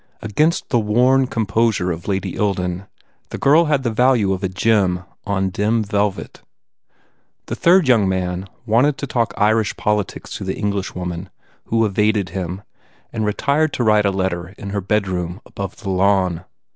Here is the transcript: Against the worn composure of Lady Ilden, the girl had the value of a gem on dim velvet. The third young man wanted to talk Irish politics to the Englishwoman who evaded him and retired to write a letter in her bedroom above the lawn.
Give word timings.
Against 0.23 0.69
the 0.69 0.79
worn 0.79 1.27
composure 1.27 1.91
of 1.91 2.07
Lady 2.07 2.33
Ilden, 2.33 2.87
the 3.29 3.37
girl 3.37 3.65
had 3.65 3.83
the 3.83 3.91
value 3.93 4.33
of 4.33 4.43
a 4.43 4.49
gem 4.49 5.03
on 5.27 5.51
dim 5.51 5.83
velvet. 5.83 6.41
The 7.45 7.55
third 7.55 7.87
young 7.87 8.09
man 8.09 8.47
wanted 8.65 8.97
to 8.97 9.05
talk 9.05 9.31
Irish 9.37 9.77
politics 9.77 10.31
to 10.37 10.43
the 10.43 10.57
Englishwoman 10.57 11.29
who 11.65 11.85
evaded 11.85 12.29
him 12.29 12.63
and 13.13 13.25
retired 13.27 13.73
to 13.73 13.83
write 13.83 14.07
a 14.07 14.09
letter 14.09 14.55
in 14.57 14.71
her 14.71 14.81
bedroom 14.81 15.39
above 15.45 15.75
the 15.75 15.89
lawn. 15.91 16.45